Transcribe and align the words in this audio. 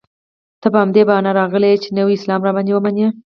ته 0.61 0.67
په 0.73 0.77
همدې 0.83 1.01
بهانه 1.07 1.31
راغلی 1.39 1.69
یې 1.71 1.77
چې 1.83 1.89
نوی 1.97 2.13
اسلام 2.17 2.41
را 2.45 2.51
باندې 2.55 2.71
ومنې. 2.73 3.07